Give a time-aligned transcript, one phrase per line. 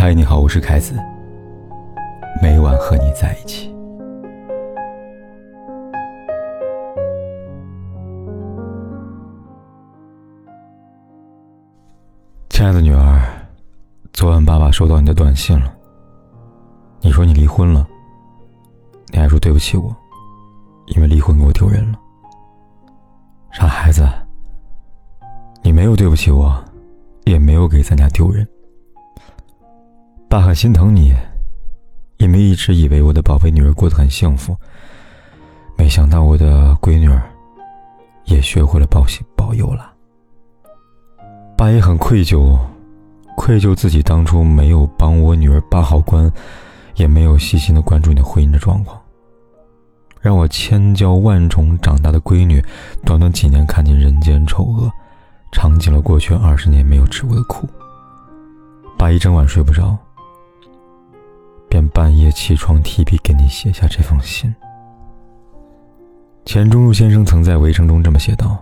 [0.00, 0.94] 嗨，你好，我是凯子。
[2.40, 3.74] 每晚和你在一起。
[12.48, 13.20] 亲爱的女儿，
[14.12, 15.74] 昨晚爸爸收到你的短信了。
[17.00, 17.84] 你说你离婚了，
[19.08, 19.92] 你还说对不起我，
[20.94, 21.98] 因为离婚给我丢人了。
[23.50, 24.06] 傻孩子，
[25.60, 26.54] 你没有对不起我，
[27.24, 28.46] 也没有给咱家丢人。
[30.30, 31.14] 爸很心疼你，
[32.18, 34.54] 因为一直以为我的宝贝女儿过得很幸福，
[35.74, 37.22] 没想到我的闺女儿
[38.24, 39.90] 也学会了报喜报忧了。
[41.56, 42.58] 爸也很愧疚，
[43.38, 46.30] 愧疚自己当初没有帮我女儿把好关，
[46.96, 49.00] 也没有细心的关注你的婚姻的状况，
[50.20, 52.62] 让我千娇万宠长大的闺女，
[53.02, 54.92] 短短几年看尽人间丑恶，
[55.52, 57.66] 尝尽了过去二十年没有吃过的苦。
[58.98, 59.96] 爸一整晚睡不着。
[61.68, 64.54] 便半夜起床提笔给你写下这封信。
[66.44, 68.56] 钱钟书先生曾在《围城》中这么写道：“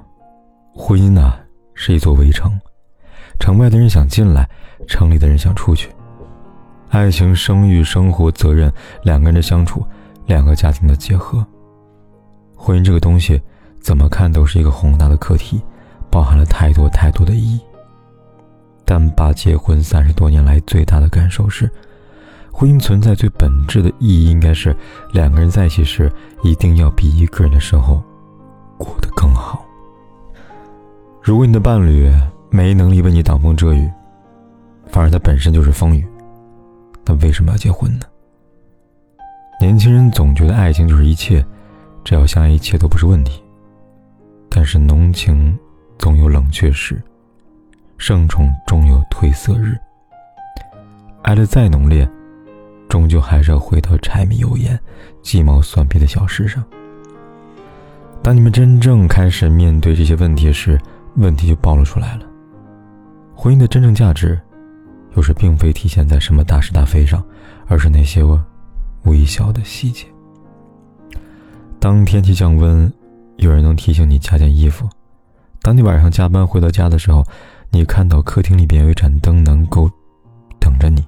[0.74, 1.34] 婚姻呐，
[1.72, 2.52] 是一座围城，
[3.38, 4.48] 城外的人想进来，
[4.88, 5.88] 城里的人想出去。
[6.88, 8.72] 爱情、生育、生活、责任，
[9.04, 9.84] 两个人的相处，
[10.26, 11.46] 两个家庭的结合。
[12.56, 13.40] 婚姻这个东西，
[13.80, 15.62] 怎么看都是一个宏大的课题，
[16.10, 17.60] 包含了太多太多的意义。
[18.84, 21.70] 但爸结婚三十多年来最大的感受是。”
[22.58, 24.74] 婚姻存在最本质的意义，应该是
[25.12, 26.10] 两个人在一起时，
[26.42, 28.02] 一定要比一个人的时候
[28.78, 29.62] 过得更好。
[31.20, 32.10] 如果你的伴侣
[32.48, 33.86] 没能力为你挡风遮雨，
[34.86, 36.08] 反而他本身就是风雨，
[37.04, 38.06] 那为什么要结婚呢？
[39.60, 41.44] 年轻人总觉得爱情就是一切，
[42.04, 43.42] 只要相爱，一切都不是问题。
[44.48, 45.54] 但是浓情
[45.98, 47.02] 总有冷却时，
[47.98, 49.76] 盛宠终有褪色日。
[51.20, 52.10] 爱的再浓烈。
[52.88, 54.78] 终究还是要回到柴米油盐、
[55.22, 56.64] 鸡毛蒜皮的小事上。
[58.22, 60.80] 当你们真正开始面对这些问题时，
[61.16, 62.22] 问题就暴露出来了。
[63.34, 64.40] 婚姻的真正价值，
[65.14, 67.24] 有时并非体现在什么大是大非上，
[67.66, 68.22] 而是那些
[69.04, 70.06] 微小的细节。
[71.78, 72.92] 当天气降温，
[73.36, 74.86] 有人能提醒你加件衣服；
[75.60, 77.24] 当你晚上加班回到家的时候，
[77.70, 79.88] 你看到客厅里边有一盏灯能够
[80.58, 81.04] 等着你。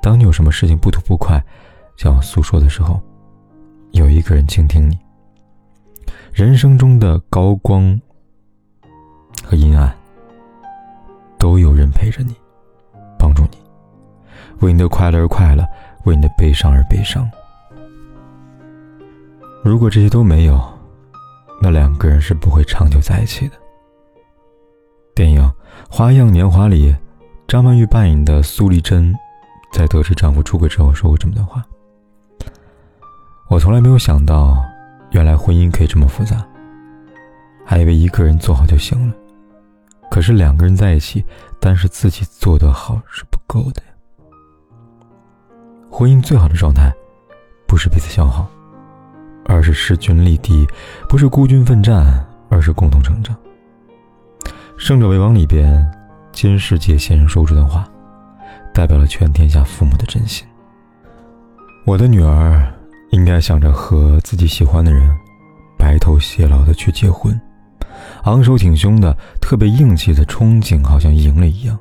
[0.00, 1.42] 当你有什么事情不吐不快，
[1.96, 3.00] 想要诉说的时候，
[3.92, 4.98] 有一个人倾听你。
[6.32, 7.98] 人生中的高光
[9.42, 9.92] 和阴暗，
[11.38, 12.34] 都有人陪着你，
[13.18, 13.58] 帮助你，
[14.60, 15.66] 为你的快乐而快乐，
[16.04, 17.28] 为你的悲伤而悲伤。
[19.64, 20.62] 如果这些都没有，
[21.60, 23.54] 那两个人是不会长久在一起的。
[25.14, 25.40] 电影
[25.90, 26.94] 《花样年华》里，
[27.48, 29.12] 张曼玉扮演的苏丽珍。
[29.72, 31.62] 在得知丈夫出轨之后，说过这么段话
[33.48, 34.64] ：“我从来没有想到，
[35.10, 36.46] 原来婚姻可以这么复杂。
[37.64, 39.14] 还以为一个人做好就行了，
[40.10, 41.24] 可是两个人在一起，
[41.60, 43.82] 单是自己做得好是不够的。
[45.90, 46.92] 婚姻最好的状态，
[47.66, 48.48] 不是彼此消耗，
[49.44, 50.64] 而是势均力敌；
[51.08, 53.36] 不是孤军奋战，而是共同成长。
[54.78, 55.84] 《胜者为王》里边，
[56.32, 57.86] 金世杰先生说过这段话。”
[58.76, 60.46] 代表了全天下父母的真心。
[61.86, 62.70] 我的女儿
[63.10, 65.16] 应该想着和自己喜欢的人
[65.78, 67.40] 白头偕老的去结婚，
[68.24, 71.78] 昂首挺胸的，特别硬气的憧憬，好像赢了一样。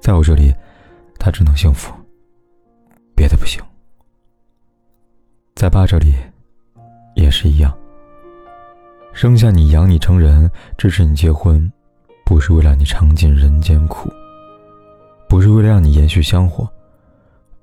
[0.00, 0.54] 在我这里，
[1.18, 1.92] 她只能幸福，
[3.14, 3.62] 别的不行。
[5.54, 6.14] 在爸这里，
[7.14, 7.76] 也是一样。
[9.12, 11.70] 生下你，养你成人，支持你结婚，
[12.24, 14.08] 不是为了你尝尽人间苦。
[15.28, 16.66] 不是为了让你延续香火，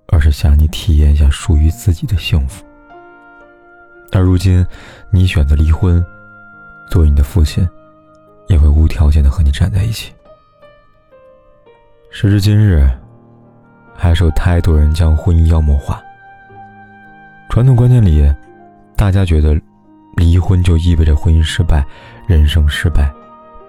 [0.07, 2.63] 而是想你体验一下属于自己的幸福。
[4.11, 4.65] 而如今，
[5.09, 6.05] 你选择离婚，
[6.89, 7.67] 作为你的父亲，
[8.47, 10.13] 也会无条件的和你站在一起。
[12.11, 12.87] 时至今日，
[13.95, 16.01] 还是有太多人将婚姻妖魔化。
[17.49, 18.31] 传统观念里，
[18.95, 19.59] 大家觉得
[20.15, 21.85] 离婚就意味着婚姻失败、
[22.27, 23.11] 人生失败、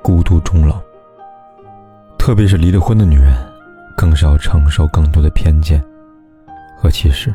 [0.03, 0.81] 孤独终老。
[2.19, 3.35] 特别是离了婚的女人。
[3.97, 5.83] 更是要承受更多的偏见
[6.77, 7.35] 和歧视，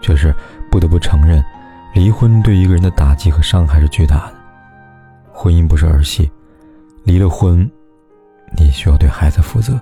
[0.00, 0.34] 却是
[0.70, 1.44] 不得不承认，
[1.94, 4.34] 离婚对一个人的打击和伤害是巨大的。
[5.32, 6.30] 婚姻不是儿戏，
[7.04, 7.70] 离了婚，
[8.56, 9.78] 你需要对孩子负责，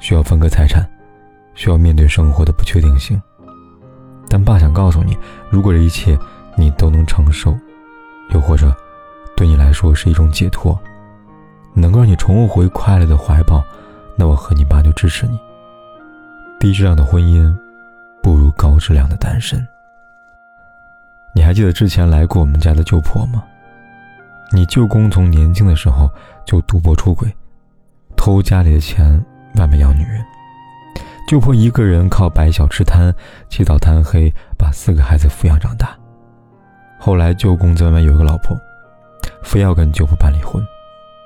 [0.00, 0.84] 需要分割财产，
[1.54, 3.20] 需要面对生活的不确定性。
[4.28, 5.16] 但爸想告诉你，
[5.48, 6.18] 如果这一切
[6.56, 7.56] 你都能承受，
[8.30, 8.74] 又或者
[9.36, 10.76] 对你来说是一种解脱，
[11.72, 13.62] 能够让你重回快乐的怀抱。
[14.16, 15.38] 那我和你爸就支持你，
[16.60, 17.54] 低质量的婚姻，
[18.22, 19.66] 不如高质量的单身。
[21.34, 23.42] 你还记得之前来过我们家的舅婆吗？
[24.52, 26.08] 你舅公从年轻的时候
[26.46, 27.28] 就赌博出轨，
[28.16, 29.20] 偷家里的钱，
[29.56, 30.24] 外面养女人。
[31.26, 33.12] 舅婆一个人靠摆小吃摊，
[33.48, 35.96] 起早贪黑，把四个孩子抚养长大。
[37.00, 38.56] 后来舅公在外面有个老婆，
[39.42, 40.64] 非要跟舅婆办离婚，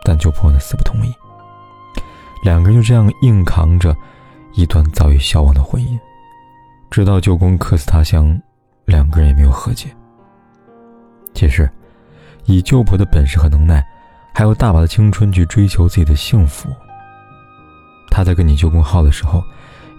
[0.05, 1.13] 但舅婆呢死不同意。
[2.43, 3.97] 两个人就这样硬扛着
[4.55, 5.99] 一段早已消亡的婚姻，
[6.91, 8.41] 直到舅公客死他乡，
[8.85, 9.89] 两个人也没有和解。
[11.35, 11.71] 其实，
[12.45, 13.87] 以舅婆的本事和能耐，
[14.35, 16.69] 还有大把的青春去追求自己的幸福。
[18.11, 19.43] 她在跟你舅公耗的时候。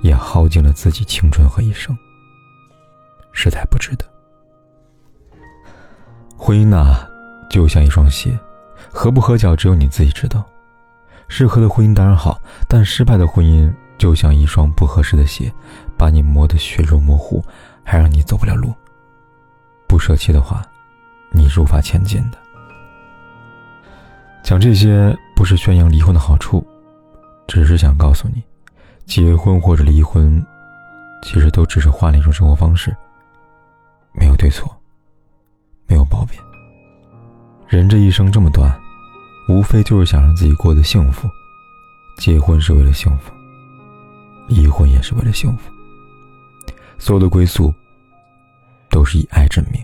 [0.02, 1.94] 也耗尽了自己青春和一生，
[3.34, 4.06] 实在不值得。
[6.38, 7.06] 婚姻呐，
[7.50, 8.32] 就像一双鞋，
[8.94, 10.42] 合不合脚只有你自己知道。
[11.30, 15.50] 适合的婚姻当然好，但失败的婚姻就像一双不合适的鞋，
[15.96, 17.42] 把你磨得血肉模糊，
[17.84, 18.74] 还让你走不了路。
[19.88, 20.66] 不舍弃的话，
[21.32, 22.38] 你是无法前进的。
[24.44, 26.66] 讲这些不是宣扬离婚的好处，
[27.48, 28.44] 只是想告诉你。
[29.06, 30.44] 结婚或者离婚，
[31.24, 32.96] 其实都只是换了一种生活方式，
[34.14, 34.70] 没有对错，
[35.88, 36.40] 没有褒贬。
[37.68, 38.72] 人这一生这么短，
[39.50, 41.28] 无非就是想让自己过得幸福。
[42.20, 43.34] 结婚是为了幸福，
[44.48, 45.72] 离婚也是为了幸福。
[47.00, 47.74] 所有的归宿，
[48.92, 49.84] 都是以爱证明。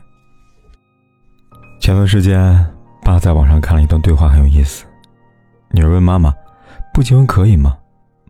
[1.79, 2.63] 前段时间，
[3.01, 4.85] 爸在网上看了一段对话，很有意思。
[5.71, 6.31] 女儿问妈妈
[6.94, 7.75] ：“不结婚可以吗？”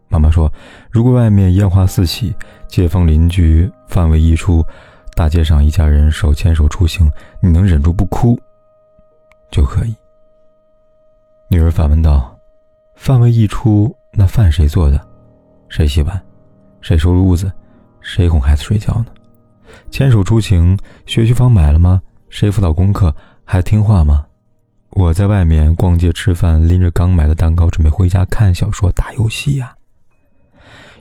[0.07, 0.49] 妈妈说
[0.89, 2.33] ：“如果外面烟花四起，
[2.69, 4.65] 街坊邻居范围一出，
[5.15, 7.11] 大街上一家人手牵手出行，
[7.41, 8.39] 你能忍住不哭，
[9.51, 9.93] 就可以。”
[11.47, 12.35] 女儿反问道
[12.97, 14.99] ：“范围一出，那饭谁做的？
[15.69, 16.21] 谁洗碗？
[16.81, 17.51] 谁收拾屋子？
[18.01, 19.05] 谁哄孩子睡觉呢？
[19.91, 22.01] 牵手出行，学区房买了吗？
[22.29, 23.15] 谁辅导功课？
[23.43, 24.25] 还听话吗？
[24.91, 29.75] 我在外面逛街吃饭，拎着刚买的蛋糕，准备回家看小说、打游戏呀。”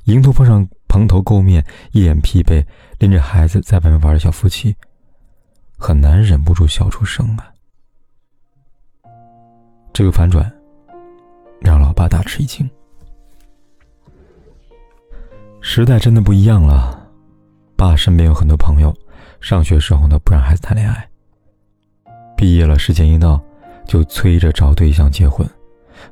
[0.05, 2.63] 迎头碰上蓬头垢面、一脸疲惫、
[2.99, 4.77] 拎着孩子在外面玩的小夫妻，
[5.79, 7.54] 很难忍不住笑出声来。
[9.95, 10.53] 这个反转
[11.61, 12.69] 让老爸大吃一惊。
[15.61, 17.09] 时代真的不一样了。
[17.77, 18.93] 爸身边有很多朋友，
[19.41, 21.09] 上学时候呢不让孩子谈恋爱，
[22.37, 23.41] 毕业了时间一到，
[23.87, 25.49] 就催着找对象结婚，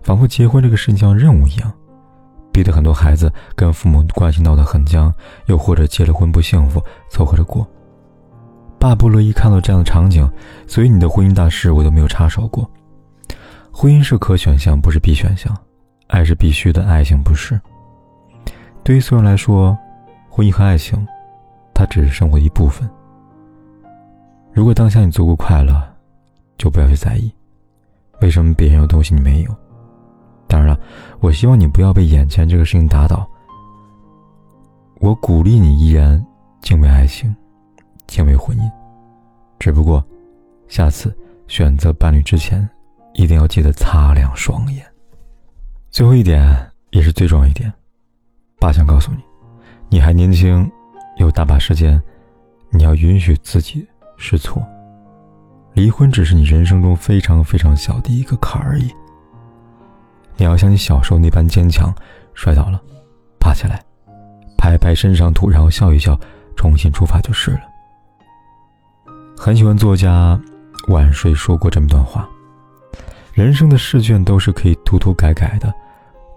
[0.00, 1.72] 仿佛结婚这个事情像任务一样。
[2.52, 5.12] 逼得很多孩子跟父母关系闹得很僵，
[5.46, 6.80] 又或者结了婚不幸福，
[7.10, 7.66] 凑合着过。
[8.78, 10.30] 爸不乐意看到这样的场景，
[10.68, 12.70] 所以你的婚姻大事我都没有插手过。
[13.72, 15.50] 婚姻是可选项，不是必选项；
[16.08, 17.58] 爱是必须的，爱情不是。
[18.84, 19.76] 对于所有人来说，
[20.28, 21.04] 婚姻和爱情，
[21.72, 22.88] 它只是生活的一部分。
[24.52, 25.74] 如果当下你足够快乐，
[26.58, 27.32] 就不要去在意，
[28.20, 29.56] 为什么别人有东西你没有。
[30.46, 30.78] 当然了，
[31.20, 33.26] 我希望你不要被眼前这个事情打倒。
[35.00, 36.22] 我鼓励你依然
[36.60, 37.34] 敬畏爱情，
[38.06, 38.70] 敬畏婚姻。
[39.58, 40.04] 只不过，
[40.68, 41.16] 下次
[41.48, 42.68] 选择伴侣之前，
[43.14, 44.84] 一定要记得擦亮双眼。
[45.90, 47.72] 最后一点，也是最重要一点，
[48.58, 49.18] 爸想告诉你，
[49.88, 50.70] 你还年轻，
[51.18, 52.02] 有大把时间，
[52.70, 53.86] 你要允许自己
[54.16, 54.62] 试错。
[55.74, 58.90] 离婚只是你人生中非常非常小的一个坎而已。
[60.36, 61.94] 你要像你小时候那般坚强，
[62.34, 62.80] 摔倒了，
[63.38, 63.82] 爬起来，
[64.56, 66.18] 拍拍身上土，然后笑一笑，
[66.56, 67.60] 重新出发就是了。
[69.36, 70.40] 很喜欢作家
[70.88, 72.28] 晚睡说过这么段话：
[73.42, 75.74] 人生的试卷都是可以涂涂改改的，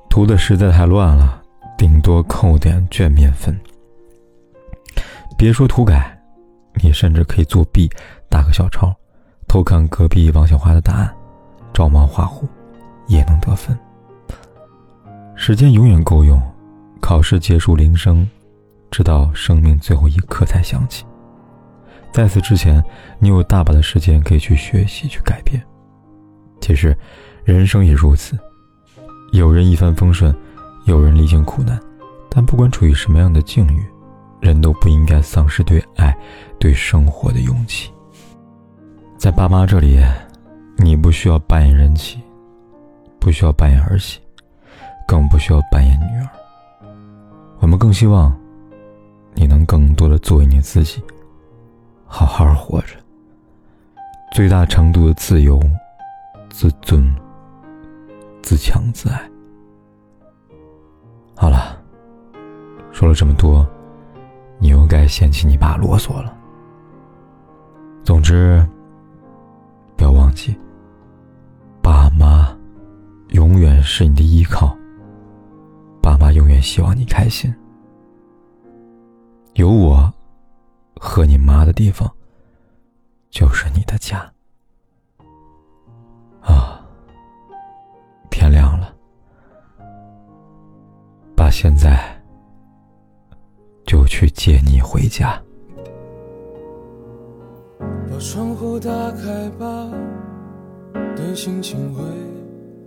[0.09, 1.39] 涂的实在太乱了，
[1.77, 3.55] 顶多扣点卷面分。
[5.37, 6.19] 别说涂改，
[6.81, 7.87] 你甚至可以作弊，
[8.27, 8.91] 打个小抄，
[9.47, 11.15] 偷看隔壁王小花的答案，
[11.71, 12.47] 照猫画虎。
[13.07, 13.77] 也能得分。
[15.35, 16.41] 时间永远够用，
[16.99, 18.27] 考试结束铃声，
[18.89, 21.05] 直到生命最后一刻才响起。
[22.11, 22.83] 在此之前，
[23.19, 25.63] 你有大把的时间可以去学习、去改变。
[26.65, 26.97] 其实，
[27.43, 28.35] 人生也如此，
[29.33, 30.35] 有人一帆风顺，
[30.85, 31.79] 有人历经苦难。
[32.27, 33.85] 但不管处于什么样的境遇，
[34.39, 36.17] 人都不应该丧失对爱、
[36.59, 37.91] 对生活的勇气。
[39.15, 40.03] 在爸妈这里，
[40.77, 42.19] 你不需要扮演人妻。
[43.19, 44.19] 不需要扮演儿媳，
[45.07, 46.27] 更不需要扮演女儿。
[47.59, 48.35] 我们更希望
[49.35, 50.99] 你能更多的做你自己，
[52.07, 52.95] 好好活着，
[54.33, 55.61] 最大程度的自由、
[56.57, 57.13] 自尊、
[58.41, 59.29] 自强、自爱。
[61.35, 61.77] 好了，
[62.93, 63.67] 说了这么多，
[64.57, 66.33] 你又该嫌弃你爸啰嗦了。
[68.05, 68.65] 总之，
[69.97, 70.57] 不要忘记，
[71.81, 72.57] 爸妈
[73.31, 74.73] 永远是你的依靠。
[76.01, 77.53] 爸妈永远希望你开心。
[79.55, 80.09] 有我
[81.01, 82.09] 和你妈的地方，
[83.29, 84.31] 就是你的家。
[86.45, 86.79] 啊，
[88.29, 88.93] 天亮了，
[91.35, 91.99] 爸现在
[93.85, 95.41] 就去接你回家。
[97.79, 99.89] 把窗户打开吧，
[101.15, 102.03] 对心情会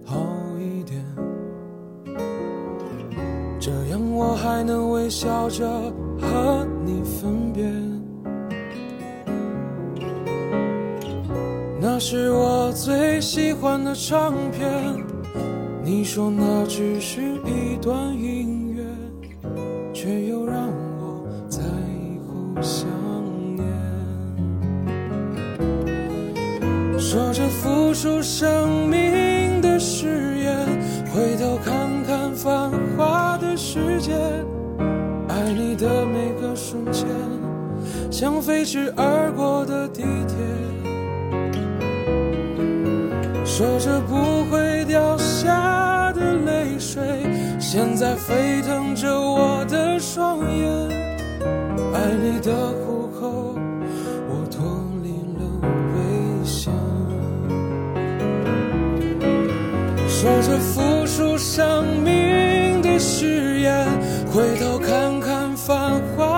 [0.07, 0.17] 好
[0.59, 1.05] 一点。
[3.61, 5.69] 这样我还能微笑着
[6.19, 7.65] 和你分别。
[11.81, 14.69] 那是我最喜欢的唱片，
[15.85, 18.83] 你说那只是一段音乐，
[19.95, 20.67] 却又让
[20.99, 22.89] 我在以后想
[23.55, 23.65] 念。
[26.99, 30.67] 说着付出生命的誓言，
[31.15, 34.15] 回头看看繁华的世界，
[35.29, 37.07] 爱你的每个瞬间，
[38.11, 40.37] 像飞驰而过的地铁。
[43.59, 47.03] 说着不会掉下的泪水，
[47.59, 50.69] 现在沸腾着我的双眼。
[51.93, 52.53] 爱你的
[52.87, 53.57] 虎口，
[54.29, 54.65] 我脱
[55.03, 55.11] 离
[55.41, 55.43] 了
[55.97, 56.73] 危险。
[60.07, 63.89] 说着付出生命的誓言，
[64.33, 66.38] 回头看看繁华。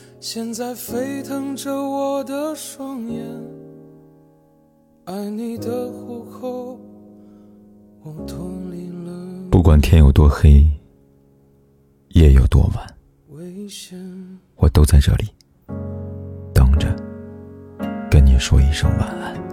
[0.21, 3.25] 现在沸腾着我的双眼，
[5.05, 6.79] 爱你的虎口，
[8.03, 8.37] 我脱
[8.69, 9.49] 离了。
[9.49, 10.63] 不管天有多黑，
[12.09, 12.87] 夜有多晚，
[14.57, 15.27] 我都在这里
[16.53, 16.95] 等着，
[18.07, 19.50] 跟你说一声晚安。